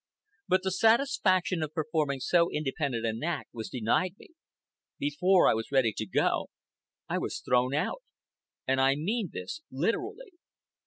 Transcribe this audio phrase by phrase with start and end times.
[0.47, 4.29] But the satisfaction of performing so independent an act was denied me.
[4.97, 6.47] Before I was ready to go,
[7.07, 8.01] I was thrown out.
[8.65, 10.31] And I mean this literally.